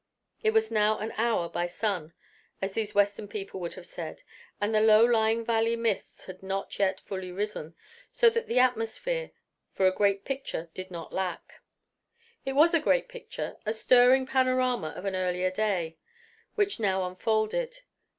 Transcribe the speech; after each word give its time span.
It 0.41 0.49
was 0.49 0.71
now 0.71 0.97
an 0.97 1.11
hour 1.11 1.47
by 1.47 1.67
sun, 1.67 2.13
as 2.59 2.73
these 2.73 2.95
Western 2.95 3.27
people 3.27 3.59
would 3.61 3.75
have 3.75 3.85
said, 3.85 4.23
and 4.59 4.73
the 4.73 4.81
low 4.81 5.05
lying 5.05 5.45
valley 5.45 5.75
mists 5.75 6.25
had 6.25 6.41
not 6.41 6.79
yet 6.79 7.01
fully 7.01 7.31
risen, 7.31 7.75
so 8.11 8.27
that 8.31 8.47
the 8.47 8.57
atmosphere 8.57 9.29
for 9.73 9.85
a 9.85 9.93
great 9.93 10.25
picture 10.25 10.71
did 10.73 10.89
not 10.89 11.13
lack. 11.13 11.61
It 12.45 12.53
was 12.53 12.73
a 12.73 12.79
great 12.79 13.09
picture, 13.09 13.57
a 13.63 13.73
stirring 13.73 14.25
panorama 14.25 14.87
of 14.87 15.05
an 15.05 15.15
earlier 15.15 15.51
day, 15.51 15.99
which 16.55 16.79
now 16.79 17.05
unfolded. 17.05 17.81